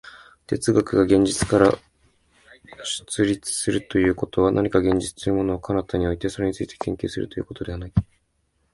[0.47, 1.77] 哲学が現実から
[2.83, 7.91] 出立するということは、何か現実というものを彼方に置いて、それについて研究するということではない。